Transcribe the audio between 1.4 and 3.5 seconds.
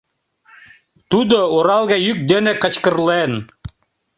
оралге йӱк дене кычкырлен.